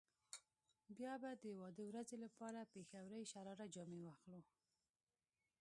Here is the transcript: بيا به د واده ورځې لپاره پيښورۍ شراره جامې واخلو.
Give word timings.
بيا 0.97 1.13
به 1.21 1.31
د 1.43 1.45
واده 1.59 1.83
ورځې 1.89 2.17
لپاره 2.25 2.69
پيښورۍ 2.73 3.23
شراره 3.31 3.65
جامې 3.75 3.99
واخلو. 4.03 4.41